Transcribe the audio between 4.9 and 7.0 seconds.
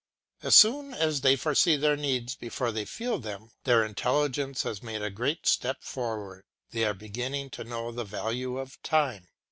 a great step forward, they are